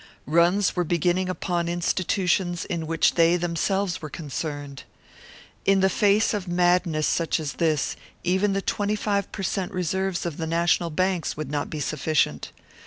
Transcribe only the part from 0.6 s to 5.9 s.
were beginning upon institutions in which they themselves were concerned. In